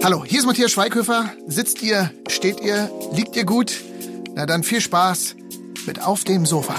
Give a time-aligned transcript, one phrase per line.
[0.00, 1.32] Hallo, hier ist Matthias Schweighöfer.
[1.48, 3.82] Sitzt ihr, steht ihr, liegt ihr gut?
[4.36, 5.34] Na dann viel Spaß
[5.86, 6.76] mit Auf dem Sofa.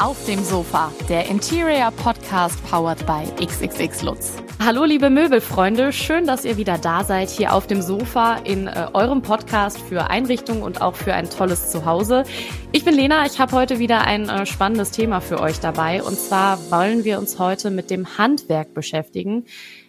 [0.00, 4.32] Auf dem Sofa, der Interior Podcast powered by XXX Lutz.
[4.58, 8.86] Hallo liebe Möbelfreunde, schön, dass ihr wieder da seid hier auf dem Sofa in äh,
[8.94, 12.24] eurem Podcast für Einrichtungen und auch für ein tolles Zuhause.
[12.72, 16.18] Ich bin Lena, ich habe heute wieder ein äh, spannendes Thema für euch dabei und
[16.18, 19.44] zwar wollen wir uns heute mit dem Handwerk beschäftigen.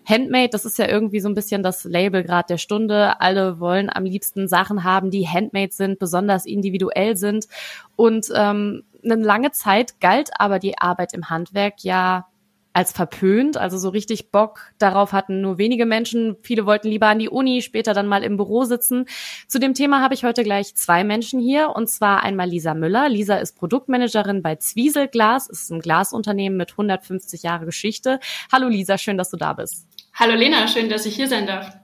[0.06, 3.20] Handmade, das ist ja irgendwie so ein bisschen das Label gerade der Stunde.
[3.22, 7.48] Alle wollen am liebsten Sachen haben, die handmade sind, besonders individuell sind.
[7.96, 12.28] Und ähm, eine lange Zeit galt aber die Arbeit im Handwerk ja
[12.74, 16.36] als verpönt, also so richtig Bock darauf hatten nur wenige Menschen.
[16.42, 19.06] Viele wollten lieber an die Uni, später dann mal im Büro sitzen.
[19.48, 23.10] Zu dem Thema habe ich heute gleich zwei Menschen hier und zwar einmal Lisa Müller.
[23.10, 28.20] Lisa ist Produktmanagerin bei Zwiesel Glas, ist ein Glasunternehmen mit 150 Jahre Geschichte.
[28.52, 29.86] Hallo Lisa, schön, dass du da bist.
[30.16, 31.78] Hallo Lena, schön, dass ich hier sein darf.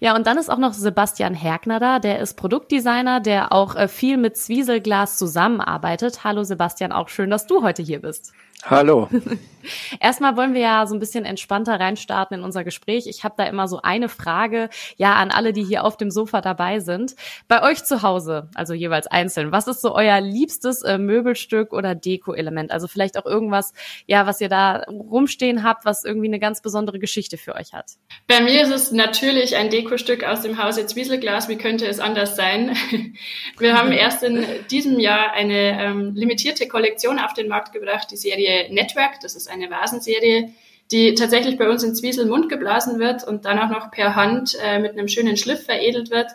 [0.00, 3.86] Ja, und dann ist auch noch Sebastian Hergner da, der ist Produktdesigner, der auch äh,
[3.86, 6.24] viel mit Zwieselglas zusammenarbeitet.
[6.24, 8.32] Hallo Sebastian, auch schön, dass du heute hier bist.
[8.64, 9.08] Hallo.
[10.00, 13.06] Erstmal wollen wir ja so ein bisschen entspannter reinstarten in unser Gespräch.
[13.06, 16.40] Ich habe da immer so eine Frage, ja, an alle, die hier auf dem Sofa
[16.40, 17.14] dabei sind.
[17.48, 21.94] Bei euch zu Hause, also jeweils einzeln, was ist so euer liebstes äh, Möbelstück oder
[21.94, 22.72] Deko-Element?
[22.72, 23.72] Also vielleicht auch irgendwas,
[24.06, 27.92] ja, was ihr da rumstehen habt, was irgendwie eine ganz besondere Geschichte für euch hat.
[28.26, 31.48] Bei mir ist es natürlich ein Dekostück aus dem Hause Zwieselglas.
[31.48, 32.76] Wie könnte es anders sein?
[33.58, 38.16] Wir haben erst in diesem Jahr eine ähm, limitierte Kollektion auf den Markt gebracht, die
[38.16, 39.20] Serie Network.
[39.20, 40.50] Das ist eine Vasenserie,
[40.90, 44.56] die tatsächlich bei uns in Zwiesel Mund geblasen wird und dann auch noch per Hand
[44.62, 46.30] äh, mit einem schönen Schliff veredelt wird.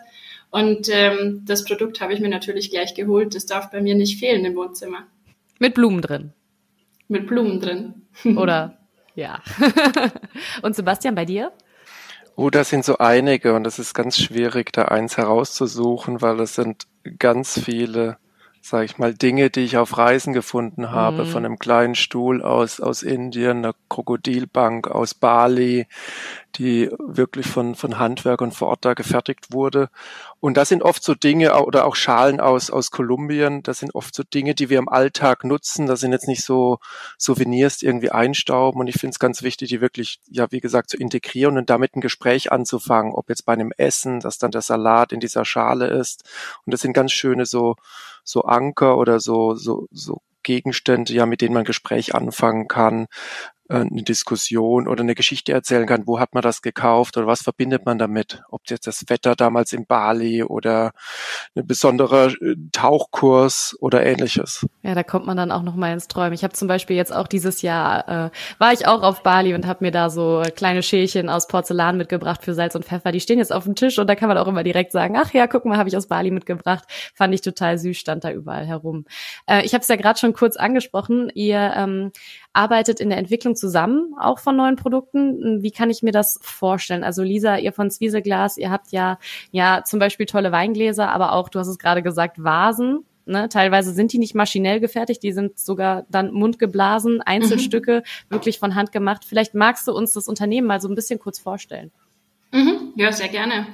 [0.50, 3.34] Und ähm, das Produkt habe ich mir natürlich gleich geholt.
[3.34, 5.06] Das darf bei mir nicht fehlen im Wohnzimmer.
[5.58, 6.32] Mit Blumen drin.
[7.08, 8.06] Mit Blumen drin.
[8.36, 8.78] Oder
[9.14, 9.42] ja.
[10.62, 11.52] und Sebastian, bei dir?
[12.36, 16.54] Oh, da sind so einige und das ist ganz schwierig, da eins herauszusuchen, weil es
[16.54, 16.86] sind
[17.18, 18.16] ganz viele
[18.60, 21.28] sage ich mal, Dinge, die ich auf Reisen gefunden habe, mhm.
[21.28, 25.86] von einem kleinen Stuhl aus, aus Indien, einer Krokodilbank aus Bali,
[26.56, 29.90] die wirklich von, von Handwerk und vor Ort da gefertigt wurde.
[30.40, 34.14] Und das sind oft so Dinge, oder auch Schalen aus, aus Kolumbien, das sind oft
[34.14, 35.86] so Dinge, die wir im Alltag nutzen.
[35.86, 36.78] Das sind jetzt nicht so
[37.16, 38.80] Souvenirs, die irgendwie einstauben.
[38.80, 41.96] Und ich finde es ganz wichtig, die wirklich, ja, wie gesagt, zu integrieren und damit
[41.96, 45.86] ein Gespräch anzufangen, ob jetzt bei einem Essen, dass dann der Salat in dieser Schale
[45.86, 46.24] ist.
[46.66, 47.76] Und das sind ganz schöne so,
[48.28, 53.06] so Anker oder so, so, so Gegenstände, ja, mit denen man Gespräch anfangen kann,
[53.68, 57.84] eine Diskussion oder eine Geschichte erzählen kann, wo hat man das gekauft oder was verbindet
[57.84, 58.42] man damit?
[58.50, 60.92] Ob jetzt das Wetter damals in Bali oder
[61.54, 64.66] ein besonderer äh, Tauchkurs oder ähnliches.
[64.82, 66.32] Ja, da kommt man dann auch noch mal ins Träumen.
[66.32, 69.66] Ich habe zum Beispiel jetzt auch dieses Jahr, äh, war ich auch auf Bali und
[69.66, 73.12] habe mir da so kleine Schälchen aus Porzellan mitgebracht für Salz und Pfeffer.
[73.12, 75.34] Die stehen jetzt auf dem Tisch und da kann man auch immer direkt sagen, ach
[75.34, 76.84] ja, guck mal, habe ich aus Bali mitgebracht.
[77.14, 79.04] Fand ich total süß, stand da überall herum.
[79.46, 81.30] Äh, ich habe es ja gerade schon kurz angesprochen.
[81.34, 82.12] Ihr ähm,
[82.52, 85.62] arbeitet in der Entwicklung zusammen, auch von neuen Produkten.
[85.62, 87.04] Wie kann ich mir das vorstellen?
[87.04, 89.18] Also Lisa, ihr von Zwieseglas, ihr habt ja,
[89.50, 93.04] ja zum Beispiel tolle Weingläser, aber auch, du hast es gerade gesagt, Vasen.
[93.26, 93.48] Ne?
[93.50, 98.34] Teilweise sind die nicht maschinell gefertigt, die sind sogar dann mundgeblasen, Einzelstücke, mhm.
[98.34, 99.24] wirklich von Hand gemacht.
[99.26, 101.92] Vielleicht magst du uns das Unternehmen mal so ein bisschen kurz vorstellen.
[102.52, 102.92] Mhm.
[102.96, 103.66] Ja, sehr gerne.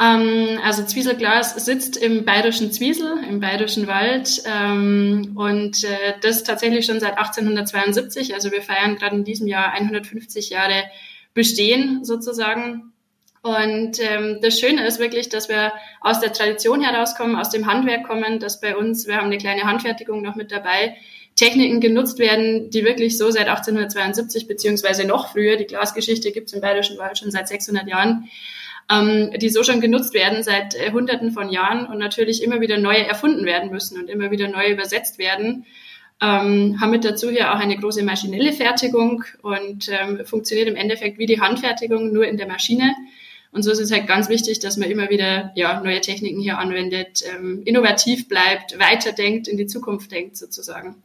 [0.00, 6.86] Ähm, also Zwieselglas sitzt im bayerischen Zwiesel, im bayerischen Wald ähm, und äh, das tatsächlich
[6.86, 8.34] schon seit 1872.
[8.34, 10.84] Also wir feiern gerade in diesem Jahr 150 Jahre
[11.32, 12.92] Bestehen sozusagen.
[13.42, 18.06] Und ähm, das Schöne ist wirklich, dass wir aus der Tradition herauskommen, aus dem Handwerk
[18.06, 20.96] kommen, dass bei uns, wir haben eine kleine Handfertigung noch mit dabei,
[21.36, 26.54] Techniken genutzt werden, die wirklich so seit 1872 beziehungsweise noch früher, die Glasgeschichte gibt es
[26.54, 28.30] im Bayerischen Wald schon seit 600 Jahren,
[28.90, 32.78] ähm, die so schon genutzt werden seit äh, Hunderten von Jahren und natürlich immer wieder
[32.78, 35.64] neue erfunden werden müssen und immer wieder neu übersetzt werden.
[36.20, 41.18] Ähm, haben mit dazu hier auch eine große maschinelle Fertigung und ähm, funktioniert im Endeffekt
[41.18, 42.94] wie die Handfertigung, nur in der Maschine.
[43.50, 46.58] Und so ist es halt ganz wichtig, dass man immer wieder ja, neue Techniken hier
[46.58, 50.96] anwendet, ähm, innovativ bleibt, weiterdenkt, in die Zukunft denkt sozusagen.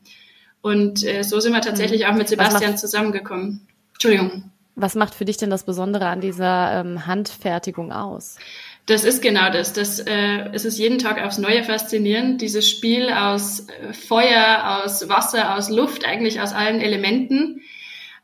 [0.62, 3.68] Und äh, so sind wir tatsächlich auch mit Sebastian zusammengekommen.
[3.94, 4.52] Entschuldigung.
[4.80, 8.38] Was macht für dich denn das Besondere an dieser ähm, Handfertigung aus?
[8.86, 9.74] Das ist genau das.
[9.74, 15.08] das äh, es ist jeden Tag aufs Neue faszinierend, dieses Spiel aus äh, Feuer, aus
[15.10, 17.62] Wasser, aus Luft, eigentlich aus allen Elementen.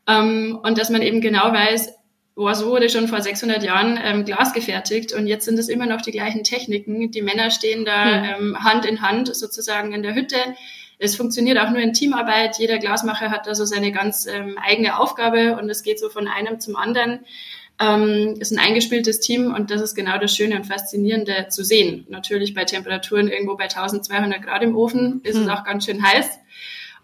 [0.08, 1.92] Ähm, und dass man eben genau weiß,
[2.34, 5.86] boah, so wurde schon vor 600 Jahren ähm, Glas gefertigt und jetzt sind es immer
[5.86, 7.10] noch die gleichen Techniken.
[7.10, 8.54] Die Männer stehen da hm.
[8.54, 10.38] ähm, Hand in Hand sozusagen in der Hütte
[10.98, 12.58] es funktioniert auch nur in Teamarbeit.
[12.58, 16.60] Jeder Glasmacher hat also seine ganz ähm, eigene Aufgabe und es geht so von einem
[16.60, 17.20] zum anderen.
[17.78, 22.06] ähm, ist ein eingespieltes Team und das ist genau das Schöne und Faszinierende zu sehen.
[22.08, 25.42] Natürlich bei Temperaturen irgendwo bei 1200 Grad im Ofen ist mhm.
[25.42, 25.54] es hm.
[25.54, 26.26] auch ganz schön heiß.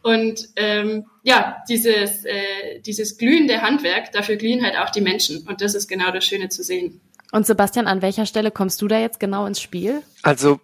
[0.02, 5.46] Und ähm, ja, dieses, äh, dieses glühende Handwerk, dafür glühen halt auch die Menschen.
[5.46, 7.00] Und das ist genau das Schöne zu sehen.
[7.30, 10.02] Und Sebastian, an welcher Stelle kommst du da jetzt genau ins Spiel?
[10.22, 10.58] Also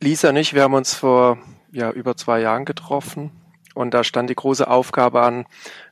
[0.00, 1.38] Lisa und ich, wir haben uns vor
[1.72, 3.30] ja, über zwei Jahren getroffen.
[3.74, 5.46] Und da stand die große Aufgabe an,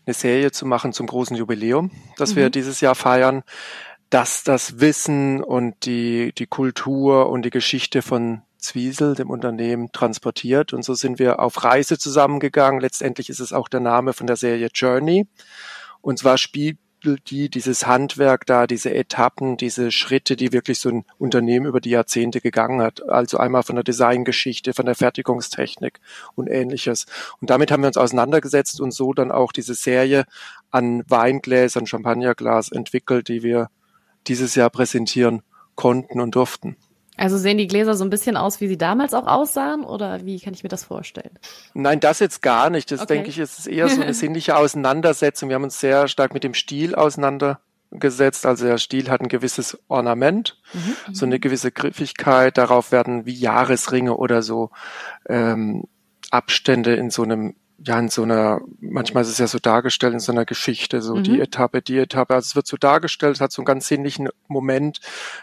[0.06, 2.36] eine Serie zu machen zum großen Jubiläum, das mhm.
[2.36, 3.42] wir dieses Jahr feiern,
[4.10, 10.72] dass das Wissen und die, die Kultur und die Geschichte von Zwiesel, dem Unternehmen, transportiert.
[10.72, 12.80] Und so sind wir auf Reise zusammengegangen.
[12.80, 15.28] Letztendlich ist es auch der Name von der Serie Journey.
[16.00, 16.78] Und zwar spielt
[17.14, 21.90] die, dieses Handwerk da, diese Etappen, diese Schritte, die wirklich so ein Unternehmen über die
[21.90, 23.08] Jahrzehnte gegangen hat.
[23.08, 26.00] Also einmal von der Designgeschichte, von der Fertigungstechnik
[26.34, 27.06] und ähnliches.
[27.40, 30.24] Und damit haben wir uns auseinandergesetzt und so dann auch diese Serie
[30.70, 33.70] an Weingläsern, Champagnerglas entwickelt, die wir
[34.26, 35.42] dieses Jahr präsentieren
[35.76, 36.76] konnten und durften.
[37.16, 40.38] Also sehen die Gläser so ein bisschen aus, wie sie damals auch aussahen, oder wie
[40.40, 41.38] kann ich mir das vorstellen?
[41.74, 42.90] Nein, das jetzt gar nicht.
[42.90, 43.14] Das okay.
[43.14, 45.48] denke ich, ist eher so eine sinnliche Auseinandersetzung.
[45.48, 48.44] Wir haben uns sehr stark mit dem Stil auseinandergesetzt.
[48.44, 51.14] Also der Stil hat ein gewisses Ornament, mhm.
[51.14, 52.58] so eine gewisse Griffigkeit.
[52.58, 54.70] Darauf werden wie Jahresringe oder so
[55.28, 55.84] ähm,
[56.30, 60.20] Abstände in so einem ja, in so einer, manchmal ist es ja so dargestellt in
[60.20, 61.24] so einer Geschichte, so mhm.
[61.24, 62.34] die Etappe, die Etappe.
[62.34, 65.00] Also es wird so dargestellt, es hat so einen ganz sinnlichen Moment,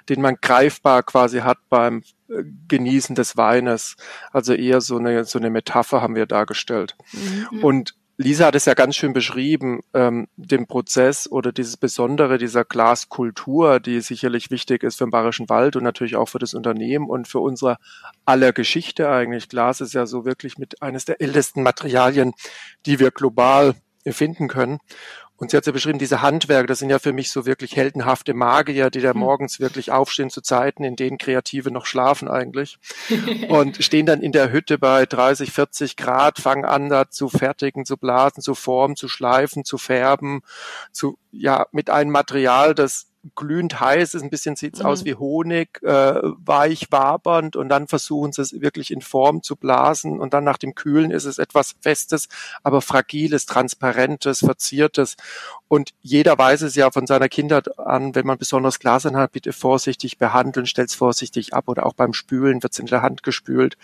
[0.10, 3.98] den man greifbar quasi hat beim äh, Genießen des Weines.
[4.32, 6.96] Also eher so eine, so eine Metapher haben wir dargestellt.
[7.12, 7.64] Mhm.
[7.64, 12.64] Und Lisa hat es ja ganz schön beschrieben, ähm, den Prozess oder dieses Besondere dieser
[12.64, 17.10] Glaskultur, die sicherlich wichtig ist für den Bayerischen Wald und natürlich auch für das Unternehmen
[17.10, 17.78] und für unsere
[18.24, 19.50] aller Geschichte eigentlich.
[19.50, 22.34] Glas ist ja so wirklich mit eines der ältesten Materialien,
[22.86, 23.74] die wir global
[24.06, 24.80] finden können.
[25.44, 28.34] Und sie hat ja beschrieben, diese Handwerker, das sind ja für mich so wirklich heldenhafte
[28.34, 29.20] Magier, die da hm.
[29.20, 32.80] morgens wirklich aufstehen zu Zeiten, in denen Kreative noch schlafen eigentlich.
[33.50, 37.84] und stehen dann in der Hütte bei 30, 40 Grad, fangen an da zu fertigen,
[37.84, 40.44] zu blasen, zu formen, zu schleifen, zu färben,
[40.94, 44.86] zu, ja, mit einem Material, das glühend heiß ist, ein bisschen sieht's mhm.
[44.86, 49.56] aus wie Honig, äh, weich wabernd und dann versuchen sie es wirklich in Form zu
[49.56, 52.28] blasen und dann nach dem Kühlen ist es etwas Festes,
[52.64, 55.16] aber Fragiles, Transparentes, Verziertes
[55.68, 59.54] und jeder weiß es ja von seiner Kindheit an, wenn man besonders Glas hat, bitte
[59.54, 63.78] vorsichtig behandeln, stell's vorsichtig ab oder auch beim Spülen wird's in der Hand gespült.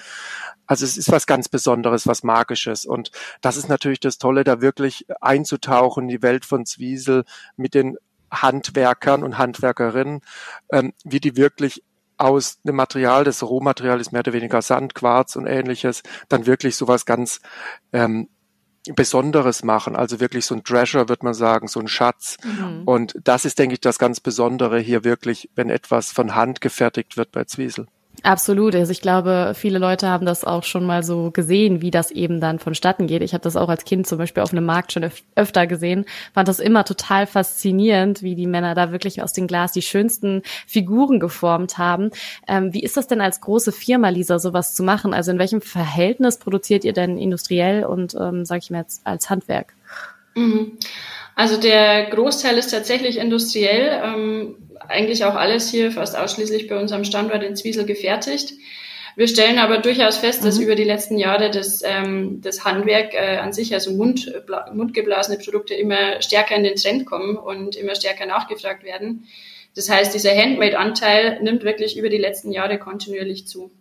[0.68, 2.86] Also es ist was ganz Besonderes, was Magisches.
[2.86, 3.10] Und
[3.42, 7.26] das ist natürlich das Tolle, da wirklich einzutauchen in die Welt von Zwiesel
[7.58, 7.98] mit den
[8.32, 10.22] Handwerkern und Handwerkerinnen,
[10.72, 11.84] ähm, wie die wirklich
[12.18, 16.76] aus dem Material, das Rohmaterial ist mehr oder weniger Sand, Quarz und ähnliches, dann wirklich
[16.76, 17.40] sowas ganz
[17.94, 18.28] ähm,
[18.96, 22.38] Besonderes machen, also wirklich so ein Treasure, wird man sagen, so ein Schatz.
[22.44, 22.84] Mhm.
[22.86, 27.18] Und das ist, denke ich, das ganz Besondere hier wirklich, wenn etwas von Hand gefertigt
[27.18, 27.88] wird bei Zwiesel.
[28.24, 28.76] Absolut.
[28.76, 32.42] Also ich glaube, viele Leute haben das auch schon mal so gesehen, wie das eben
[32.42, 33.22] dann vonstatten geht.
[33.22, 36.06] Ich habe das auch als Kind zum Beispiel auf einem Markt schon öf öfter gesehen,
[36.34, 40.42] fand das immer total faszinierend, wie die Männer da wirklich aus dem Glas die schönsten
[40.68, 42.10] Figuren geformt haben.
[42.48, 45.14] Ähm, wie ist das denn als große Firma, Lisa, sowas zu machen?
[45.14, 49.30] Also in welchem Verhältnis produziert ihr denn industriell und, ähm, sage ich mir jetzt, als
[49.30, 49.74] Handwerk?
[50.40, 50.78] Mhm.
[51.36, 54.02] Also der Großteil ist tatsächlich industriell.
[54.04, 54.56] Ähm,
[54.88, 58.54] eigentlich auch alles hier fast ausschließlich bei unserem Standort in Zwiesel gefertigt.
[59.16, 60.64] Wir stellen aber durchaus fest, dass mhm.
[60.64, 64.32] über die letzten Jahre das, ähm, das Handwerk äh, an sich, also Mund,
[64.74, 69.28] mundgeblasene Produkte, immer stärker in den Trend kommen und immer stärker nachgefragt werden.
[69.76, 73.72] Das heißt, dieser Handmade-Anteil nimmt wirklich über die letzten Jahre kontinuierlich zu.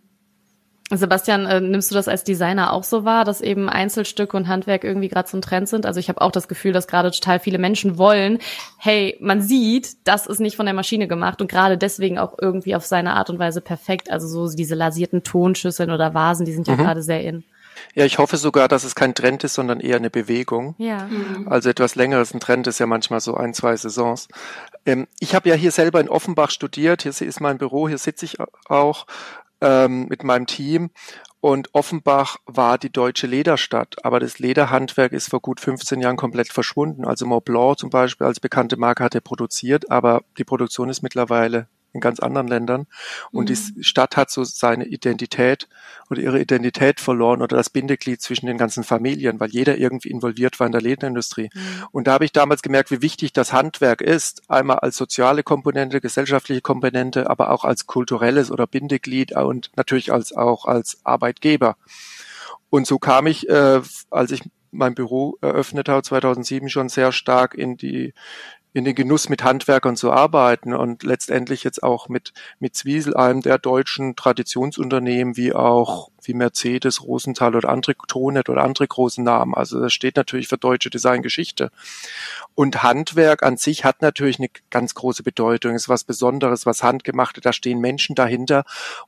[0.97, 4.83] Sebastian, äh, nimmst du das als Designer auch so wahr, dass eben Einzelstücke und Handwerk
[4.83, 5.85] irgendwie gerade so ein Trend sind?
[5.85, 8.39] Also ich habe auch das Gefühl, dass gerade total viele Menschen wollen,
[8.77, 12.75] hey, man sieht, das ist nicht von der Maschine gemacht und gerade deswegen auch irgendwie
[12.75, 14.09] auf seine Art und Weise perfekt.
[14.09, 16.79] Also so diese lasierten Tonschüsseln oder Vasen, die sind ja mhm.
[16.79, 17.43] gerade sehr in.
[17.95, 20.75] Ja, ich hoffe sogar, dass es kein Trend ist, sondern eher eine Bewegung.
[20.77, 21.05] Ja.
[21.05, 21.47] Mhm.
[21.47, 22.33] Also etwas längeres.
[22.33, 24.27] Ein Trend ist ja manchmal so ein, zwei Saisons.
[24.85, 27.03] Ähm, ich habe ja hier selber in Offenbach studiert.
[27.03, 29.05] Hier ist mein Büro, hier sitze ich auch
[29.61, 30.91] ähm, mit meinem Team.
[31.41, 36.51] Und Offenbach war die deutsche Lederstadt, aber das Lederhandwerk ist vor gut 15 Jahren komplett
[36.51, 37.05] verschwunden.
[37.05, 41.67] Also Montblanc zum Beispiel als bekannte Marke hat er produziert, aber die Produktion ist mittlerweile
[41.93, 42.87] in ganz anderen Ländern.
[43.31, 43.55] Und mhm.
[43.75, 45.67] die Stadt hat so seine Identität
[46.09, 50.59] oder ihre Identität verloren oder das Bindeglied zwischen den ganzen Familien, weil jeder irgendwie involviert
[50.59, 51.49] war in der Lederindustrie.
[51.53, 51.85] Mhm.
[51.91, 56.01] Und da habe ich damals gemerkt, wie wichtig das Handwerk ist, einmal als soziale Komponente,
[56.01, 61.75] gesellschaftliche Komponente, aber auch als kulturelles oder Bindeglied und natürlich als auch als Arbeitgeber.
[62.69, 63.81] Und so kam ich, äh,
[64.11, 64.41] als ich
[64.71, 68.13] mein Büro eröffnet habe, 2007 schon sehr stark in die
[68.79, 73.41] in den Genuss mit Handwerkern zu arbeiten und letztendlich jetzt auch mit, mit Zwiesel, einem
[73.41, 79.53] der deutschen Traditionsunternehmen, wie auch wie Mercedes, Rosenthal oder andere Tonet oder andere große Namen.
[79.53, 81.71] Also das steht natürlich für deutsche Designgeschichte.
[82.55, 85.75] Und Handwerk an sich hat natürlich eine ganz große Bedeutung.
[85.75, 87.41] Ist was Besonderes, was handgemachte.
[87.41, 88.63] Da stehen Menschen dahinter.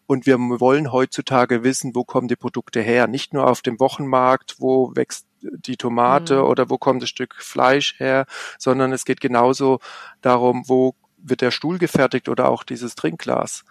[0.06, 3.08] Und wir wollen heutzutage wissen, wo kommen die Produkte her.
[3.08, 6.44] Nicht nur auf dem Wochenmarkt, wo wächst die Tomate mhm.
[6.44, 8.26] oder wo kommt das Stück Fleisch her,
[8.58, 9.80] sondern es geht genauso
[10.22, 13.64] darum, wo wird der Stuhl gefertigt oder auch dieses Trinkglas.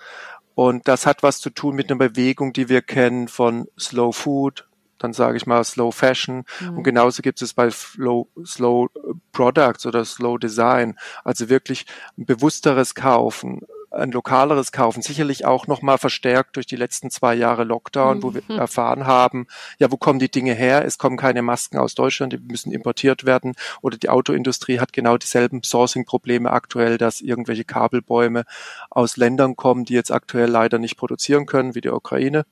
[0.55, 4.69] Und das hat was zu tun mit einer Bewegung, die wir kennen von Slow Food,
[4.99, 6.45] dann sage ich mal Slow Fashion.
[6.61, 6.79] Mhm.
[6.79, 8.89] Und genauso gibt es bei Slow, Slow
[9.33, 10.99] Products oder Slow Design.
[11.25, 11.87] Also wirklich
[12.19, 17.65] ein bewussteres Kaufen, ein lokaleres Kaufen, sicherlich auch nochmal verstärkt durch die letzten zwei Jahre
[17.65, 18.23] Lockdown, mhm.
[18.23, 18.59] wo wir mhm.
[18.59, 19.47] erfahren haben,
[19.79, 20.85] ja, wo kommen die Dinge her?
[20.85, 23.55] Es kommen keine Masken aus Deutschland, die müssen importiert werden.
[23.83, 28.45] Oder die Autoindustrie hat genau dieselben Sourcing-Probleme aktuell, dass irgendwelche Kabelbäume
[28.91, 32.45] aus Ländern kommen, die jetzt aktuell leider nicht produzieren können, wie die Ukraine.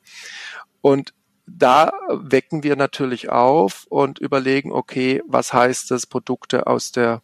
[0.80, 1.14] Und
[1.46, 7.22] da wecken wir natürlich auf und überlegen, okay, was heißt das, Produkte aus der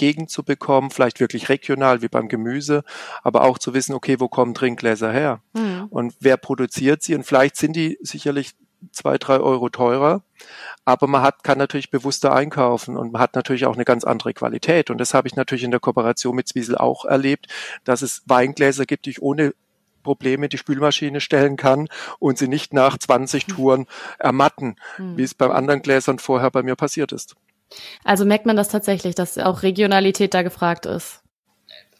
[0.00, 2.84] Gegend zu bekommen, vielleicht wirklich regional wie beim Gemüse,
[3.22, 5.88] aber auch zu wissen, okay, wo kommen Trinkgläser her mhm.
[5.90, 8.52] und wer produziert sie und vielleicht sind die sicherlich
[8.92, 10.22] zwei, drei Euro teurer,
[10.86, 14.32] aber man hat, kann natürlich bewusster einkaufen und man hat natürlich auch eine ganz andere
[14.32, 17.48] Qualität und das habe ich natürlich in der Kooperation mit Zwiesel auch erlebt,
[17.84, 19.52] dass es Weingläser gibt, die ich ohne
[20.02, 21.88] Probleme die Spülmaschine stellen kann
[22.18, 23.54] und sie nicht nach 20 hm.
[23.54, 23.86] Touren
[24.18, 25.18] ermatten, mhm.
[25.18, 27.36] wie es bei anderen Gläsern vorher bei mir passiert ist.
[28.04, 31.19] Also merkt man das tatsächlich, dass auch Regionalität da gefragt ist.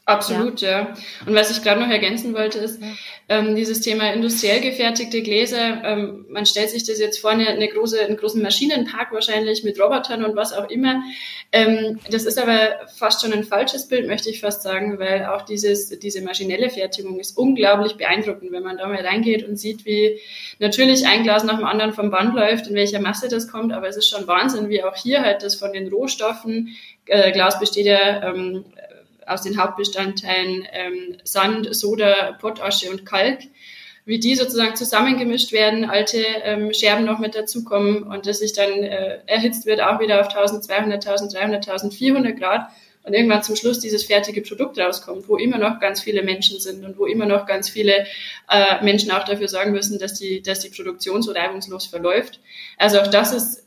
[0.05, 0.69] Absolut, ja.
[0.69, 0.93] ja.
[1.27, 2.81] Und was ich gerade noch ergänzen wollte, ist
[3.29, 5.83] ähm, dieses Thema industriell gefertigte Gläser.
[5.83, 10.25] Ähm, man stellt sich das jetzt vorne eine große, einen großen Maschinenpark wahrscheinlich mit Robotern
[10.25, 11.03] und was auch immer.
[11.51, 15.43] Ähm, das ist aber fast schon ein falsches Bild, möchte ich fast sagen, weil auch
[15.43, 20.19] dieses, diese maschinelle Fertigung ist unglaublich beeindruckend, wenn man da mal reingeht und sieht, wie
[20.57, 23.71] natürlich ein Glas nach dem anderen vom Band läuft, in welcher Masse das kommt.
[23.71, 27.59] Aber es ist schon Wahnsinn, wie auch hier halt das von den Rohstoffen äh, Glas
[27.59, 28.65] besteht ja ähm,
[29.31, 33.39] aus den Hauptbestandteilen ähm, Sand, Soda, Pottasche und Kalk,
[34.05, 38.71] wie die sozusagen zusammengemischt werden, alte ähm, Scherben noch mit dazukommen und das sich dann
[38.71, 42.69] äh, erhitzt wird auch wieder auf 1200, 1300, 1400 Grad
[43.03, 46.85] und irgendwann zum Schluss dieses fertige Produkt rauskommt, wo immer noch ganz viele Menschen sind
[46.85, 48.05] und wo immer noch ganz viele
[48.49, 52.39] äh, Menschen auch dafür sorgen müssen, dass die, dass die Produktion so reibungslos verläuft.
[52.77, 53.63] Also auch das ist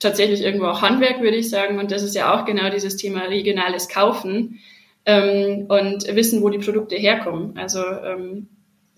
[0.00, 1.78] tatsächlich irgendwo auch Handwerk, würde ich sagen.
[1.78, 4.60] Und das ist ja auch genau dieses Thema regionales Kaufen
[5.06, 7.56] ähm, und wissen, wo die Produkte herkommen.
[7.58, 8.48] Also ähm,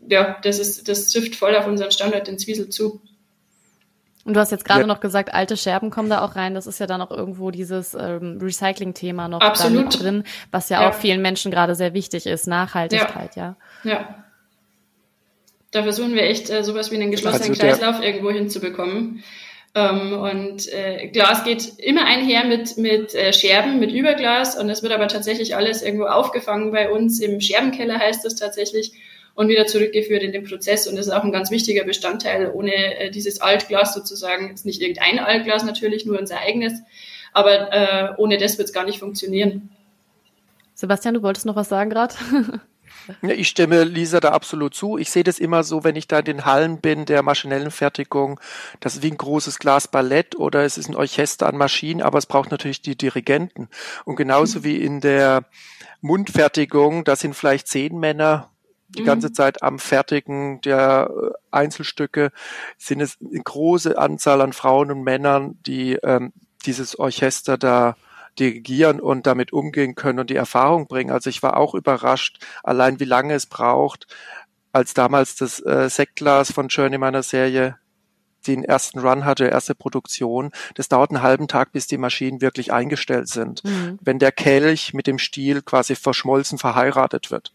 [0.08, 3.00] ja, das ist, das trifft voll auf unseren Standort in Zwiesel zu.
[4.24, 4.86] Und du hast jetzt gerade ja.
[4.88, 6.54] noch gesagt, alte Scherben kommen da auch rein.
[6.54, 10.00] Das ist ja dann auch irgendwo dieses ähm, Recycling-Thema noch Absolut.
[10.00, 12.48] drin, was ja, ja, auch vielen Menschen gerade sehr wichtig ist.
[12.48, 13.56] Nachhaltigkeit, ja.
[13.84, 13.90] Ja.
[13.90, 14.24] ja.
[15.70, 19.22] Da versuchen wir echt äh, sowas wie einen geschlossenen also Kreislauf irgendwo hinzubekommen.
[19.76, 24.82] Ähm, und äh, Glas geht immer einher mit, mit äh, Scherben, mit Überglas und es
[24.82, 27.20] wird aber tatsächlich alles irgendwo aufgefangen bei uns.
[27.20, 28.92] Im Scherbenkeller heißt das tatsächlich
[29.34, 30.86] und wieder zurückgeführt in den Prozess.
[30.88, 32.50] Und das ist auch ein ganz wichtiger Bestandteil.
[32.54, 36.80] Ohne äh, dieses Altglas sozusagen, ist nicht irgendein Altglas natürlich, nur unser eigenes,
[37.34, 39.68] aber äh, ohne das wird es gar nicht funktionieren.
[40.72, 42.14] Sebastian, du wolltest noch was sagen gerade?
[43.22, 44.98] Ich stimme Lisa da absolut zu.
[44.98, 48.40] Ich sehe das immer so, wenn ich da in den Hallen bin der maschinellen Fertigung,
[48.80, 52.18] das ist wie ein großes Glas Ballett oder es ist ein Orchester an Maschinen, aber
[52.18, 53.68] es braucht natürlich die Dirigenten.
[54.04, 55.44] Und genauso wie in der
[56.00, 58.50] Mundfertigung, da sind vielleicht zehn Männer
[58.88, 59.06] die mhm.
[59.06, 62.30] ganze Zeit am Fertigen der äh, Einzelstücke,
[62.78, 66.32] sind es eine große Anzahl an Frauen und Männern, die ähm,
[66.66, 67.96] dieses Orchester da
[68.38, 71.10] dirigieren und damit umgehen können und die Erfahrung bringen.
[71.10, 74.06] Also ich war auch überrascht, allein wie lange es braucht,
[74.72, 77.76] als damals das äh, Sektglas von Journey meiner Serie
[78.46, 80.50] den ersten Run hatte, erste Produktion.
[80.74, 83.64] Das dauert einen halben Tag, bis die Maschinen wirklich eingestellt sind.
[83.64, 83.98] Mhm.
[84.00, 87.52] Wenn der Kelch mit dem Stiel quasi verschmolzen verheiratet wird.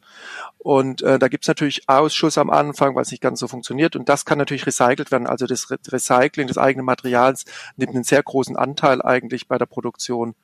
[0.58, 3.96] Und äh, da gibt's natürlich Ausschuss am Anfang, weil es nicht ganz so funktioniert.
[3.96, 5.28] Und das kann natürlich recycelt werden.
[5.28, 7.46] Also das Re Recycling des eigenen Materials
[7.78, 10.36] nimmt einen sehr großen Anteil eigentlich bei der Produktion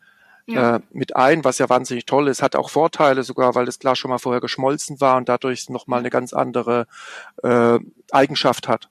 [0.48, 0.78] ja.
[0.78, 2.42] äh, mit ein, was ja wahnsinnig toll ist.
[2.42, 6.00] Hat auch Vorteile sogar, weil das Glas schon mal vorher geschmolzen war und dadurch nochmal
[6.00, 6.88] eine ganz andere
[7.44, 7.80] äh,
[8.12, 8.90] Eigenschaft hat.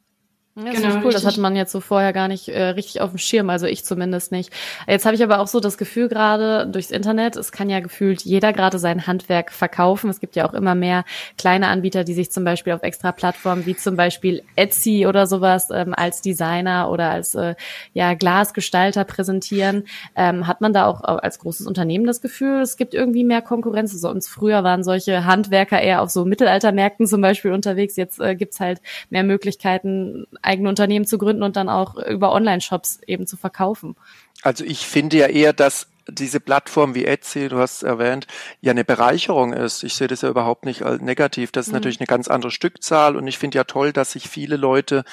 [0.57, 1.05] Das genau, ist cool.
[1.05, 1.13] Richtig.
[1.13, 3.85] Das hatte man jetzt so vorher gar nicht äh, richtig auf dem Schirm, also ich
[3.85, 4.51] zumindest nicht.
[4.87, 8.23] Jetzt habe ich aber auch so das Gefühl gerade durchs Internet, es kann ja gefühlt
[8.23, 10.09] jeder gerade sein Handwerk verkaufen.
[10.09, 11.05] Es gibt ja auch immer mehr
[11.37, 15.69] kleine Anbieter, die sich zum Beispiel auf extra Plattformen wie zum Beispiel Etsy oder sowas
[15.71, 17.55] ähm, als Designer oder als äh,
[17.93, 19.85] ja Glasgestalter präsentieren.
[20.17, 23.93] Ähm, hat man da auch als großes Unternehmen das Gefühl, es gibt irgendwie mehr Konkurrenz?
[23.93, 27.97] Also uns früher waren solche Handwerker eher auf so Mittelaltermärkten zum Beispiel unterwegs.
[27.97, 33.01] Jetzt äh, gibt's halt mehr Möglichkeiten eigene Unternehmen zu gründen und dann auch über Online-Shops
[33.07, 33.97] eben zu verkaufen.
[34.43, 38.27] Also ich finde ja eher, dass diese Plattform wie Etsy, du hast erwähnt,
[38.61, 39.83] ja eine Bereicherung ist.
[39.83, 41.51] Ich sehe das ja überhaupt nicht als negativ.
[41.51, 41.79] Das ist mhm.
[41.79, 45.05] natürlich eine ganz andere Stückzahl und ich finde ja toll, dass sich viele Leute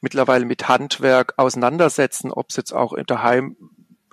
[0.00, 3.56] mittlerweile mit Handwerk auseinandersetzen, ob es jetzt auch daheim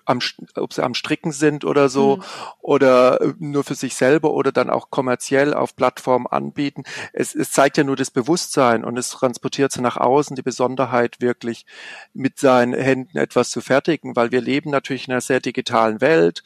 [0.09, 0.19] am,
[0.55, 2.23] ob sie am Stricken sind oder so mhm.
[2.59, 6.83] oder äh, nur für sich selber oder dann auch kommerziell auf Plattformen anbieten.
[7.13, 11.21] Es, es zeigt ja nur das Bewusstsein und es transportiert sie nach außen die Besonderheit
[11.21, 11.65] wirklich
[12.13, 16.43] mit seinen Händen etwas zu fertigen, weil wir leben natürlich in einer sehr digitalen Welt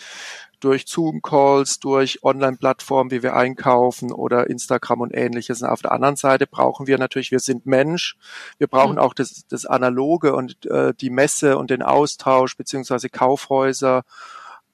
[0.63, 5.61] durch Zoom-Calls, durch Online-Plattformen, wie wir einkaufen oder Instagram und ähnliches.
[5.61, 8.15] Und auf der anderen Seite brauchen wir natürlich, wir sind Mensch,
[8.57, 8.99] wir brauchen mhm.
[8.99, 14.03] auch das, das Analoge und äh, die Messe und den Austausch beziehungsweise Kaufhäuser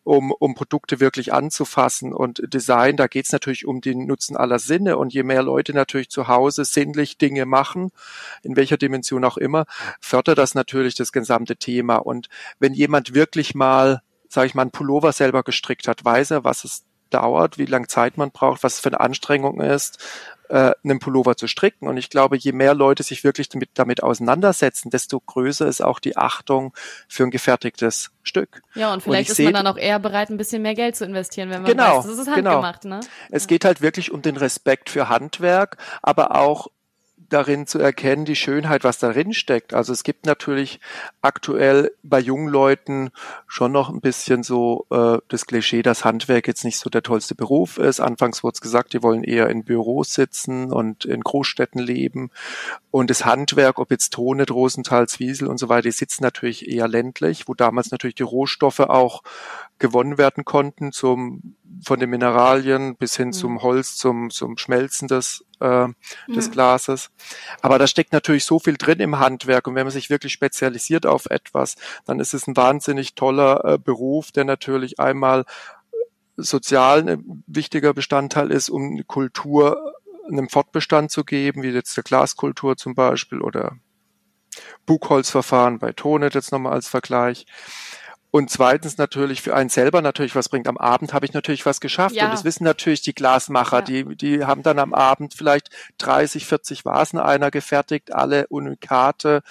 [0.04, 2.14] um, um Produkte wirklich anzufassen.
[2.14, 4.98] Und Design, da geht es natürlich um den Nutzen aller Sinne.
[4.98, 7.92] Und je mehr Leute natürlich zu Hause sinnlich Dinge machen,
[8.42, 9.66] in welcher Dimension auch immer,
[10.00, 11.98] fördert das natürlich das gesamte Thema.
[11.98, 12.30] Und
[12.60, 16.64] wenn jemand wirklich mal sage ich mal, ein Pullover selber gestrickt hat, weiß er, was
[16.64, 19.98] es dauert, wie lange Zeit man braucht, was es für eine Anstrengung ist,
[20.50, 21.88] äh, einen Pullover zu stricken.
[21.88, 26.00] Und ich glaube, je mehr Leute sich wirklich damit, damit auseinandersetzen, desto größer ist auch
[26.00, 26.74] die Achtung
[27.08, 28.62] für ein gefertigtes Stück.
[28.76, 30.96] Ja, und vielleicht und ist seh, man dann auch eher bereit, ein bisschen mehr Geld
[30.96, 32.62] zu investieren, wenn man genau, weiß, das ist genau.
[32.64, 32.86] handgemacht.
[32.86, 33.00] Ne?
[33.32, 33.48] Es ja.
[33.48, 36.68] geht halt wirklich um den Respekt für Handwerk, aber auch
[37.30, 39.74] darin zu erkennen, die Schönheit, was darin steckt.
[39.74, 40.80] Also es gibt natürlich
[41.22, 43.12] aktuell bei jungen Leuten
[43.48, 47.36] schon noch ein bisschen so äh, das Klischee, dass Handwerk jetzt nicht so der tollste
[47.36, 48.00] Beruf ist.
[48.00, 52.32] Anfangs wurde es gesagt, die wollen eher in Büros sitzen und in Großstädten leben.
[52.92, 56.88] Und das Handwerk, ob jetzt Tone, Rosenthal, Zwiesel und so weiter, die sitzen natürlich eher
[56.88, 59.22] ländlich, wo damals natürlich die Rohstoffe auch
[59.78, 63.34] gewonnen werden konnten, zum, von den Mineralien bis hin mhm.
[63.34, 65.88] zum Holz, zum, zum Schmelzen des, äh,
[66.28, 66.52] des ja.
[66.52, 67.12] Glases.
[67.62, 71.06] Aber da steckt natürlich so viel drin im Handwerk und wenn man sich wirklich spezialisiert
[71.06, 75.46] auf etwas, dann ist es ein wahnsinnig toller äh, Beruf, der natürlich einmal
[76.38, 79.94] sozial ein wichtiger Bestandteil ist, um Kultur
[80.28, 83.78] einem Fortbestand zu geben, wie jetzt der Glaskultur zum Beispiel oder
[84.86, 87.46] Buchholzverfahren bei Tonet jetzt nochmal als Vergleich.
[88.32, 90.68] Und zweitens natürlich für einen selber natürlich was bringt.
[90.68, 92.16] Am Abend habe ich natürlich was geschafft.
[92.16, 92.26] Ja.
[92.26, 93.78] Und das wissen natürlich die Glasmacher.
[93.78, 93.82] Ja.
[93.82, 99.42] Die, die haben dann am Abend vielleicht 30, 40 Vasen einer gefertigt, alle Unikate,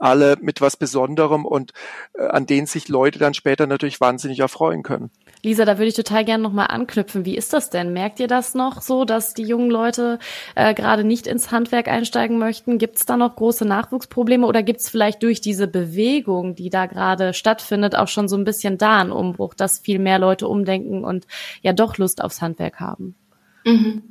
[0.00, 1.72] alle mit was Besonderem und
[2.14, 5.10] äh, an denen sich Leute dann später natürlich wahnsinnig erfreuen können.
[5.42, 7.24] Lisa, da würde ich total gerne nochmal anknüpfen.
[7.24, 7.92] Wie ist das denn?
[7.92, 10.18] Merkt ihr das noch so, dass die jungen Leute
[10.54, 12.78] äh, gerade nicht ins Handwerk einsteigen möchten?
[12.78, 16.86] Gibt es da noch große Nachwuchsprobleme oder gibt es vielleicht durch diese Bewegung, die da
[16.86, 21.04] gerade stattfindet, auch schon so ein bisschen da einen Umbruch, dass viel mehr Leute umdenken
[21.04, 21.26] und
[21.62, 23.14] ja doch Lust aufs Handwerk haben?
[23.64, 24.02] Mhm.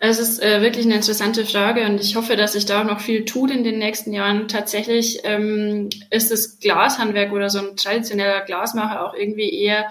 [0.00, 3.00] Es ist äh, wirklich eine interessante Frage und ich hoffe, dass sich da auch noch
[3.00, 4.48] viel tut in den nächsten Jahren.
[4.48, 9.86] Tatsächlich ähm, ist das Glashandwerk oder so ein traditioneller Glasmacher auch irgendwie eher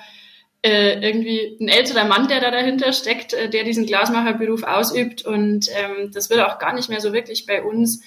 [0.61, 5.25] äh, irgendwie ein älterer Mann, der da dahinter steckt, äh, der diesen Glasmacherberuf ausübt.
[5.25, 8.01] Und ähm, das wird auch gar nicht mehr so wirklich bei uns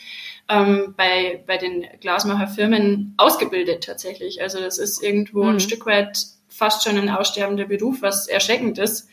[0.48, 4.40] ähm, bei, bei den Glasmacherfirmen ausgebildet tatsächlich.
[4.42, 5.50] Also das ist irgendwo mhm.
[5.50, 9.08] ein Stück weit fast schon ein aussterbender Beruf, was erschreckend ist.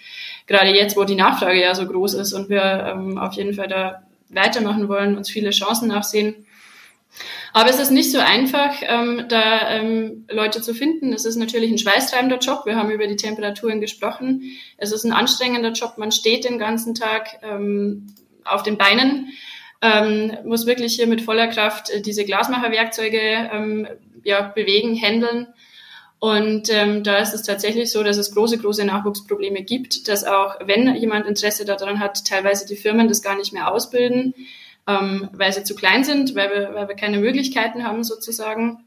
[0.48, 3.68] Gerade jetzt, wo die Nachfrage ja so groß ist und wir ähm, auf jeden Fall
[3.68, 6.46] da weitermachen wollen, uns viele Chancen nachsehen.
[7.54, 11.14] Aber es ist nicht so einfach, ähm, da ähm, Leute zu finden.
[11.14, 12.66] Es ist natürlich ein schweißtreibender Job.
[12.66, 14.58] Wir haben über die Temperaturen gesprochen.
[14.78, 15.98] Es ist ein anstrengender Job.
[15.98, 18.08] Man steht den ganzen Tag ähm,
[18.44, 19.30] auf den Beinen,
[19.82, 23.20] ähm, muss wirklich hier mit voller Kraft äh, diese Glasmacherwerkzeuge
[23.54, 23.88] ähm,
[24.24, 25.48] ja, bewegen, handeln.
[26.24, 30.56] Und ähm, da ist es tatsächlich so, dass es große, große Nachwuchsprobleme gibt, dass auch
[30.64, 34.34] wenn jemand Interesse daran hat, teilweise die Firmen das gar nicht mehr ausbilden
[34.88, 38.80] ähm, weil sie zu klein sind, weil wir, weil wir keine Möglichkeiten haben sozusagen.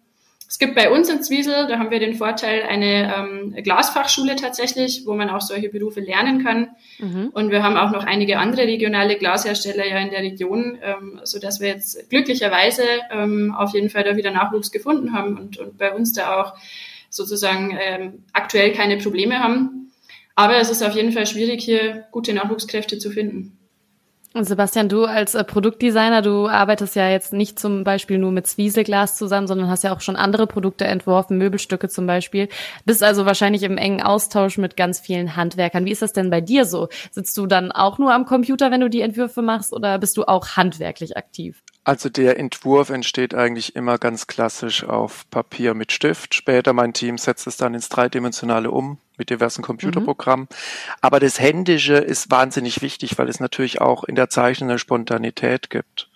[0.49, 5.03] Es gibt bei uns in Zwiesel, da haben wir den Vorteil, eine ähm, Glasfachschule tatsächlich,
[5.05, 6.68] wo man auch solche Berufe lernen kann.
[6.99, 7.31] Mhm.
[7.33, 11.40] Und wir haben auch noch einige andere regionale Glashersteller ja in der Region, ähm, so
[11.40, 15.79] dass wir jetzt glücklicherweise ähm, auf jeden Fall da wieder Nachwuchs gefunden haben und, und
[15.79, 16.55] bei uns da auch
[17.11, 19.92] sozusagen ähm, aktuell keine Probleme haben.
[20.35, 23.57] Aber es ist auf jeden Fall schwierig, hier gute Nachwuchskräfte zu finden.
[24.37, 28.47] Und Sebastian, du als äh, Produktdesigner, du arbeitest ja jetzt nicht zum Beispiel nur mit
[28.47, 32.51] Zwieselglas zusammen, sondern hast ja auch schon andere Produkte entworfen, Möbelstücke zum Beispiel.
[32.85, 35.87] Bist also wahrscheinlich im engen Austausch mit ganz vielen Handwerkern.
[35.87, 36.88] Wie ist das denn bei dir so?
[37.11, 40.25] Sitzt du dann auch nur am Computer, wenn du die Entwürfe machst, oder bist du
[40.25, 41.62] auch handwerklich aktiv?
[41.87, 46.35] Also der Entwurf entsteht eigentlich immer ganz klassisch auf Papier mit Stift.
[46.35, 50.49] Später mein Team setzt es dann ins Dreidimensionale um mit diversen Computerprogrammen.
[50.51, 50.57] Mhm.
[51.01, 55.70] Aber das Händische ist wahnsinnig wichtig, weil es natürlich auch in der Zeichnung eine Spontanität
[55.70, 56.11] gibt.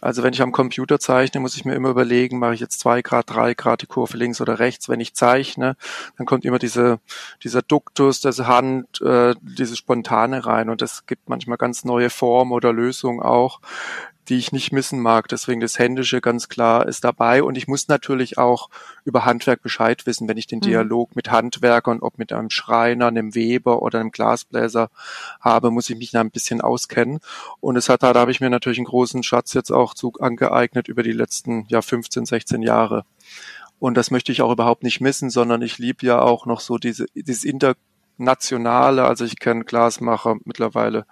[0.00, 3.02] Also wenn ich am Computer zeichne, muss ich mir immer überlegen, mache ich jetzt zwei
[3.02, 4.88] Grad, drei Grad die Kurve links oder rechts.
[4.88, 5.76] Wenn ich zeichne,
[6.16, 7.00] dann kommt immer diese,
[7.42, 12.52] dieser Duktus, diese Hand, äh, dieses Spontane rein und das gibt manchmal ganz neue Formen
[12.52, 13.60] oder Lösungen auch,
[14.28, 15.28] die ich nicht missen mag.
[15.28, 17.42] Deswegen das Händische ganz klar ist dabei.
[17.42, 18.68] Und ich muss natürlich auch
[19.04, 20.64] über Handwerk Bescheid wissen, wenn ich den mhm.
[20.64, 24.90] Dialog mit Handwerkern, ob mit einem Schreiner, einem Weber oder einem Glasbläser
[25.40, 27.20] habe, muss ich mich da ein bisschen auskennen.
[27.60, 30.88] Und es hat, da habe ich mir natürlich einen großen Schatz jetzt auch zu angeeignet
[30.88, 33.04] über die letzten ja 15, 16 Jahre.
[33.78, 36.78] Und das möchte ich auch überhaupt nicht missen, sondern ich liebe ja auch noch so
[36.78, 41.06] diese, dieses internationale, also ich kenne Glasmacher mittlerweile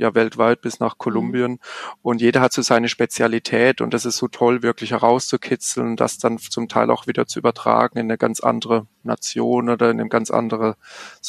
[0.00, 1.52] ja weltweit bis nach Kolumbien.
[1.52, 1.58] Mhm.
[2.02, 6.38] Und jeder hat so seine Spezialität und das ist so toll, wirklich herauszukitzeln, das dann
[6.38, 10.30] zum Teil auch wieder zu übertragen in eine ganz andere Nation oder in ein ganz
[10.30, 10.76] anderes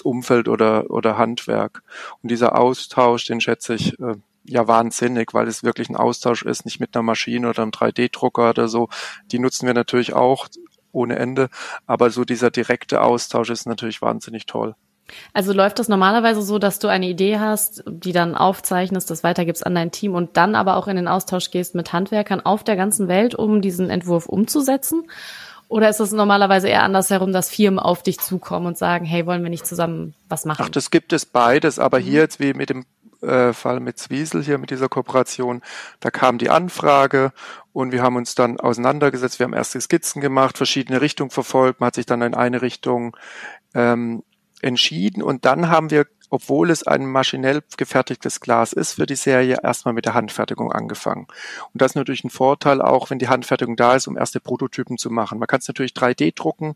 [0.03, 1.83] Umfeld oder, oder Handwerk.
[2.23, 6.65] Und dieser Austausch, den schätze ich äh, ja wahnsinnig, weil es wirklich ein Austausch ist,
[6.65, 8.87] nicht mit einer Maschine oder einem 3D-Drucker oder so.
[9.31, 10.47] Die nutzen wir natürlich auch
[10.93, 11.49] ohne Ende,
[11.85, 14.75] aber so dieser direkte Austausch ist natürlich wahnsinnig toll.
[15.33, 19.65] Also läuft das normalerweise so, dass du eine Idee hast, die dann aufzeichnest, das weitergibst
[19.65, 22.75] an dein Team und dann aber auch in den Austausch gehst mit Handwerkern auf der
[22.75, 25.03] ganzen Welt, um diesen Entwurf umzusetzen?
[25.67, 29.41] Oder ist es normalerweise eher andersherum, dass Firmen auf dich zukommen und sagen, hey, wollen
[29.41, 30.65] wir nicht zusammen was machen?
[30.65, 32.03] Ach, das gibt es beides, aber mhm.
[32.03, 32.85] hier jetzt wie mit dem
[33.21, 35.61] äh, Fall mit Zwiesel hier, mit dieser Kooperation,
[35.99, 37.31] da kam die Anfrage
[37.71, 41.87] und wir haben uns dann auseinandergesetzt, wir haben erste Skizzen gemacht, verschiedene Richtungen verfolgt, man
[41.87, 43.15] hat sich dann in eine Richtung
[43.73, 44.23] ähm,
[44.61, 49.57] entschieden und dann haben wir, obwohl es ein maschinell gefertigtes Glas ist, für die Serie
[49.63, 51.27] erstmal mit der Handfertigung angefangen.
[51.73, 54.97] Und das ist natürlich ein Vorteil auch, wenn die Handfertigung da ist, um erste Prototypen
[54.97, 55.39] zu machen.
[55.39, 56.75] Man kann es natürlich 3D drucken,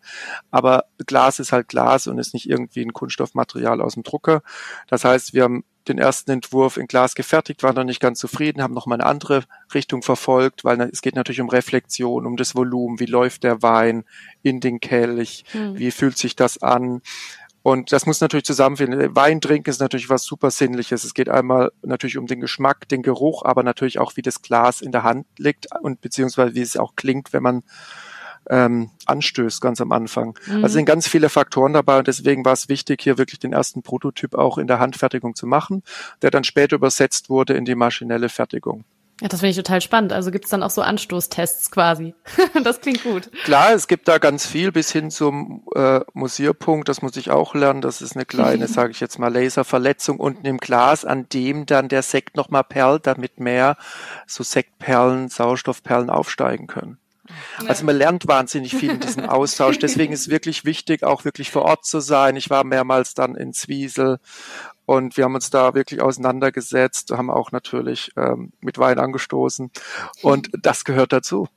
[0.52, 4.42] aber Glas ist halt Glas und ist nicht irgendwie ein Kunststoffmaterial aus dem Drucker.
[4.88, 8.62] Das heißt, wir haben den ersten Entwurf in Glas gefertigt, waren noch nicht ganz zufrieden,
[8.62, 9.44] haben noch mal eine andere
[9.74, 14.04] Richtung verfolgt, weil es geht natürlich um Reflexion, um das Volumen, wie läuft der Wein
[14.42, 15.78] in den Kelch, hm.
[15.78, 17.02] wie fühlt sich das an,
[17.66, 19.16] und das muss natürlich zusammenfinden.
[19.16, 21.04] Wein trinken ist natürlich was super Sinnliches.
[21.04, 24.82] Es geht einmal natürlich um den Geschmack, den Geruch, aber natürlich auch, wie das Glas
[24.82, 27.64] in der Hand liegt und beziehungsweise wie es auch klingt, wenn man
[28.52, 30.38] ähm, anstößt ganz am Anfang.
[30.46, 30.64] Mhm.
[30.64, 33.82] Also sind ganz viele Faktoren dabei und deswegen war es wichtig, hier wirklich den ersten
[33.82, 35.82] Prototyp auch in der Handfertigung zu machen,
[36.22, 38.84] der dann später übersetzt wurde in die maschinelle Fertigung.
[39.22, 40.12] Ja, das finde ich total spannend.
[40.12, 42.14] Also gibt es dann auch so Anstoßtests quasi.
[42.64, 43.32] das klingt gut.
[43.46, 46.90] Klar, es gibt da ganz viel bis hin zum äh, Musierpunkt.
[46.90, 47.80] Das muss ich auch lernen.
[47.80, 51.88] Das ist eine kleine, sage ich jetzt mal, Laserverletzung unten im Glas, an dem dann
[51.88, 53.78] der Sekt nochmal perlt, damit mehr
[54.28, 56.98] so Sektperlen, Sauerstoffperlen aufsteigen können.
[57.62, 57.70] Ja.
[57.70, 59.80] Also man lernt wahnsinnig viel in diesem Austausch.
[59.80, 62.36] Deswegen ist es wirklich wichtig, auch wirklich vor Ort zu sein.
[62.36, 64.20] Ich war mehrmals dann in Zwiesel
[64.86, 69.72] und wir haben uns da wirklich auseinandergesetzt, haben auch natürlich ähm, mit Wein angestoßen.
[70.22, 71.48] Und das gehört dazu.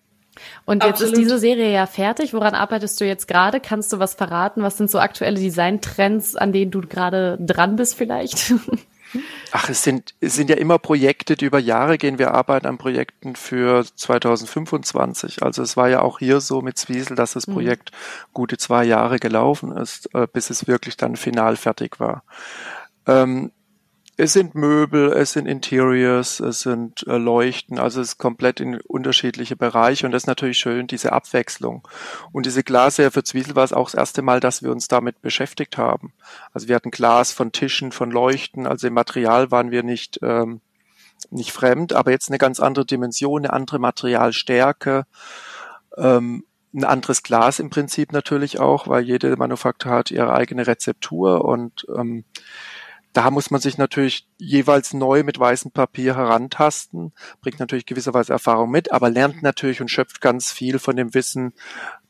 [0.64, 1.14] Und jetzt Absolut.
[1.14, 2.32] ist diese Serie ja fertig.
[2.32, 3.60] Woran arbeitest du jetzt gerade?
[3.60, 4.62] Kannst du was verraten?
[4.62, 8.54] Was sind so aktuelle Designtrends, an denen du gerade dran bist vielleicht?
[9.52, 12.18] Ach, es sind, es sind ja immer Projekte, die über Jahre gehen.
[12.18, 15.42] Wir arbeiten an Projekten für 2025.
[15.42, 17.54] Also es war ja auch hier so mit Zwiesel, dass das mhm.
[17.54, 17.92] Projekt
[18.34, 22.22] gute zwei Jahre gelaufen ist, äh, bis es wirklich dann final fertig war.
[23.08, 23.50] Ähm,
[24.20, 28.80] es sind Möbel, es sind Interiors, es sind äh, Leuchten, also es ist komplett in
[28.80, 31.86] unterschiedliche Bereiche und das ist natürlich schön, diese Abwechslung.
[32.32, 35.22] Und diese Glasserie für Zwiesel war es auch das erste Mal, dass wir uns damit
[35.22, 36.12] beschäftigt haben.
[36.52, 40.62] Also wir hatten Glas von Tischen, von Leuchten, also im Material waren wir nicht, ähm,
[41.30, 45.06] nicht fremd, aber jetzt eine ganz andere Dimension, eine andere Materialstärke,
[45.96, 46.44] ähm,
[46.74, 51.86] ein anderes Glas im Prinzip natürlich auch, weil jede Manufaktur hat ihre eigene Rezeptur und
[51.96, 52.24] ähm,
[53.12, 58.70] da muss man sich natürlich jeweils neu mit weißem Papier herantasten, bringt natürlich gewisserweise Erfahrung
[58.70, 61.52] mit, aber lernt natürlich und schöpft ganz viel von dem Wissen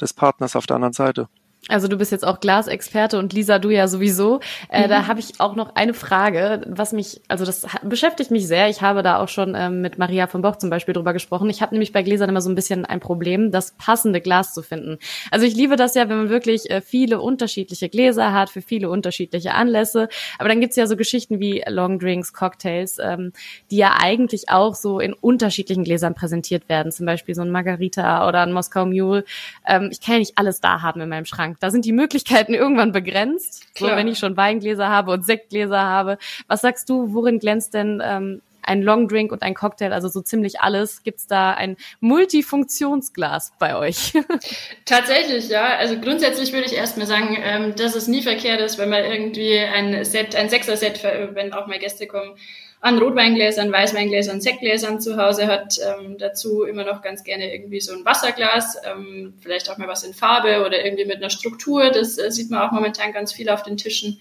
[0.01, 1.29] des Partners auf der anderen Seite.
[1.67, 4.41] Also du bist jetzt auch Glasexperte und Lisa, du ja sowieso.
[4.71, 4.89] Äh, mhm.
[4.89, 8.69] Da habe ich auch noch eine Frage, was mich, also das beschäftigt mich sehr.
[8.69, 11.51] Ich habe da auch schon ähm, mit Maria von Boch zum Beispiel drüber gesprochen.
[11.51, 14.63] Ich habe nämlich bei Gläsern immer so ein bisschen ein Problem, das passende Glas zu
[14.63, 14.99] finden.
[15.31, 18.89] Also ich liebe das ja, wenn man wirklich äh, viele unterschiedliche Gläser hat für viele
[18.89, 20.09] unterschiedliche Anlässe.
[20.39, 23.33] Aber dann gibt's ja so Geschichten wie Long Drinks, Cocktails, ähm,
[23.71, 26.93] die ja eigentlich auch so in unterschiedlichen Gläsern präsentiert werden.
[26.93, 29.25] Zum Beispiel so ein Margarita oder ein Moskau Mule.
[29.67, 31.48] Ähm, ich kann ja nicht alles da haben in meinem Schrank.
[31.61, 33.75] Da sind die Möglichkeiten irgendwann begrenzt.
[33.75, 33.91] Klar.
[33.91, 36.19] So, wenn ich schon Weingläser habe und Sektgläser habe.
[36.47, 40.21] Was sagst du, worin glänzt denn ähm, ein Long Drink und ein Cocktail, also so
[40.21, 41.03] ziemlich alles.
[41.03, 44.13] Gibt's da ein Multifunktionsglas bei euch?
[44.85, 45.77] Tatsächlich, ja.
[45.77, 49.59] Also grundsätzlich würde ich erstmal sagen, ähm, dass es nie verkehrt ist, wenn man irgendwie
[49.59, 52.37] ein Set, ein Sechser-Set, wenn auch mal Gäste kommen,
[52.81, 55.79] an Rotweingläsern, Weißweingläsern, Sektgläsern zu Hause hat.
[55.79, 60.05] Ähm, dazu immer noch ganz gerne irgendwie so ein Wasserglas, ähm, vielleicht auch mal was
[60.05, 61.91] in Farbe oder irgendwie mit einer Struktur.
[61.91, 64.21] Das äh, sieht man auch momentan ganz viel auf den Tischen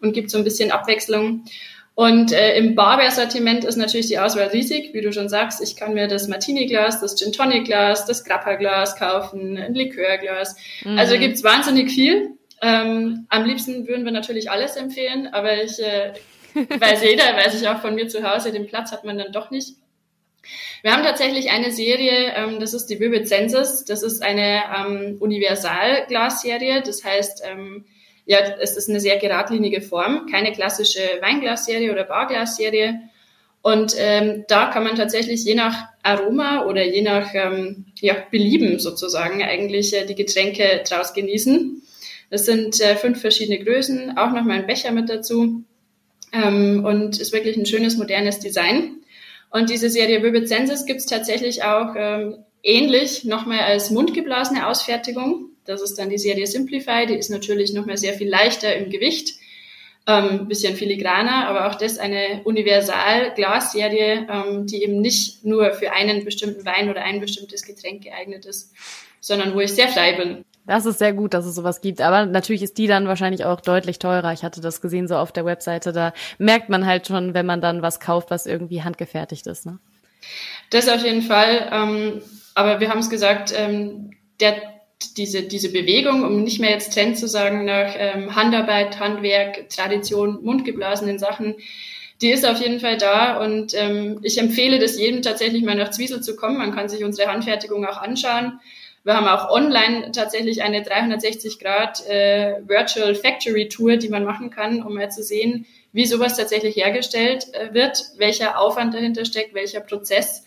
[0.00, 1.44] und gibt so ein bisschen Abwechslung.
[1.94, 5.60] Und äh, im Barbeer-Sortiment ist natürlich die Auswahl riesig, wie du schon sagst.
[5.60, 10.54] Ich kann mir das Martini-Glas, das Gin-Tonic-Glas, das Grappa-Glas kaufen, ein Likörglas.
[10.84, 10.96] Mhm.
[10.96, 12.38] Also gibt's wahnsinnig viel.
[12.62, 16.12] Ähm, am liebsten würden wir natürlich alles empfehlen, aber ich äh,
[16.54, 19.50] weiß jeder, weiß ich auch von mir zu Hause, den Platz hat man dann doch
[19.50, 19.76] nicht.
[20.82, 23.84] Wir haben tatsächlich eine Serie, ähm, das ist die Vivicensis.
[23.84, 26.82] Das ist eine ähm, Universalglasserie.
[26.82, 27.84] Das heißt, ähm,
[28.26, 33.00] ja, es ist eine sehr geradlinige Form, keine klassische Weinglasserie oder Barglasserie.
[33.62, 38.78] Und ähm, da kann man tatsächlich je nach Aroma oder je nach ähm, ja, Belieben
[38.78, 41.82] sozusagen eigentlich äh, die Getränke draus genießen.
[42.30, 45.64] Das sind äh, fünf verschiedene Größen, auch nochmal ein Becher mit dazu
[46.32, 48.96] ähm, und ist wirklich ein schönes, modernes Design.
[49.50, 55.50] Und diese Serie Vivicensis gibt es tatsächlich auch ähm, ähnlich nochmal als mundgeblasene Ausfertigung.
[55.64, 59.34] Das ist dann die Serie Simplify, die ist natürlich nochmal sehr viel leichter im Gewicht,
[60.06, 66.24] ähm, bisschen filigraner, aber auch das eine Universal-Glasserie, ähm, die eben nicht nur für einen
[66.24, 68.72] bestimmten Wein oder ein bestimmtes Getränk geeignet ist,
[69.20, 70.44] sondern wo ich sehr frei bin.
[70.68, 72.02] Das ist sehr gut, dass es sowas gibt.
[72.02, 74.34] Aber natürlich ist die dann wahrscheinlich auch deutlich teurer.
[74.34, 75.94] Ich hatte das gesehen so auf der Webseite.
[75.94, 79.64] Da merkt man halt schon, wenn man dann was kauft, was irgendwie handgefertigt ist.
[79.64, 79.78] Ne?
[80.68, 81.70] Das auf jeden Fall.
[81.72, 82.20] Ähm,
[82.54, 84.56] aber wir haben es gesagt, ähm, der,
[85.16, 90.44] diese, diese Bewegung, um nicht mehr jetzt Trend zu sagen nach ähm, Handarbeit, Handwerk, Tradition,
[90.44, 91.54] mundgeblasenen Sachen,
[92.20, 95.92] die ist auf jeden Fall da und ähm, ich empfehle das jedem tatsächlich mal nach
[95.92, 96.58] Zwiesel zu kommen.
[96.58, 98.60] Man kann sich unsere Handfertigung auch anschauen.
[99.04, 104.50] Wir haben auch online tatsächlich eine 360 Grad äh, Virtual Factory Tour, die man machen
[104.50, 109.54] kann, um mal zu sehen, wie sowas tatsächlich hergestellt äh, wird, welcher Aufwand dahinter steckt,
[109.54, 110.44] welcher Prozess,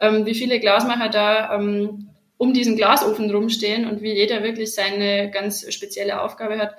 [0.00, 5.30] ähm, wie viele Glasmacher da ähm, um diesen Glasofen rumstehen und wie jeder wirklich seine
[5.30, 6.74] ganz spezielle Aufgabe hat.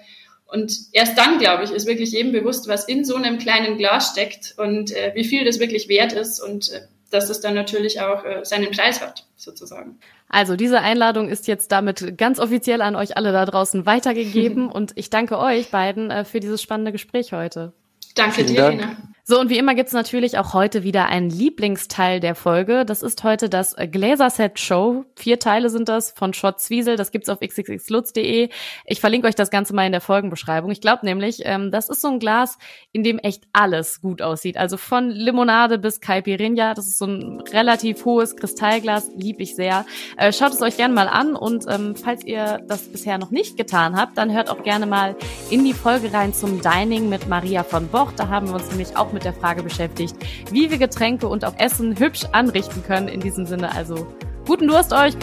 [0.48, 4.12] Und erst dann, glaube ich, ist wirklich jedem bewusst, was in so einem kleinen Glas
[4.12, 6.82] steckt und äh, wie viel das wirklich wert ist und äh,
[7.12, 10.00] dass es dann natürlich auch äh, seinen Preis hat, sozusagen.
[10.32, 14.94] Also diese Einladung ist jetzt damit ganz offiziell an euch alle da draußen weitergegeben und
[14.96, 17.74] ich danke euch beiden äh, für dieses spannende Gespräch heute.
[18.16, 18.80] Danke Vielen dir, Dank.
[18.80, 18.98] Lena.
[19.24, 22.86] So, und wie immer gibt's natürlich auch heute wieder einen Lieblingsteil der Folge.
[22.86, 25.06] Das ist heute das Gläserset Show.
[25.16, 26.96] Vier Teile sind das von Schott Zwiesel.
[26.96, 28.50] Das gibt's auf xxxlutz.de.
[28.86, 30.72] Ich verlinke euch das Ganze mal in der Folgenbeschreibung.
[30.72, 32.58] Ich glaube nämlich, ähm, das ist so ein Glas,
[32.94, 34.58] in dem echt alles gut aussieht.
[34.58, 36.74] Also von Limonade bis Caipirinha.
[36.74, 39.12] Das ist so ein relativ hohes Kristallglas.
[39.16, 39.86] Lieb ich sehr.
[40.18, 41.36] Äh, schaut es euch gerne mal an.
[41.36, 45.16] Und ähm, falls ihr das bisher noch nicht getan habt, dann hört auch gerne mal
[45.52, 48.12] in die Folge rein zum Dining mit Maria von Boch.
[48.14, 50.16] Da haben wir uns nämlich auch mit mit der Frage beschäftigt,
[50.52, 53.08] wie wir Getränke und auch Essen hübsch anrichten können.
[53.08, 54.08] In diesem Sinne also
[54.48, 55.16] guten Durst euch.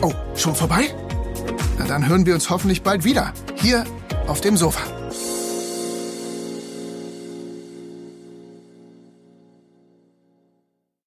[0.00, 0.84] Oh, schon vorbei?
[1.78, 3.32] Na dann hören wir uns hoffentlich bald wieder.
[3.56, 3.84] Hier
[4.28, 4.99] auf dem Sofa.